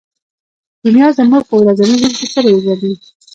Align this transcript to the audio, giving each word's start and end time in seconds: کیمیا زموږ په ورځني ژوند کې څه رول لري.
کیمیا 0.81 1.07
زموږ 1.17 1.43
په 1.49 1.55
ورځني 1.61 1.95
ژوند 1.99 2.13
کې 2.19 2.25
څه 2.33 2.39
رول 2.45 2.61
لري. 2.67 2.93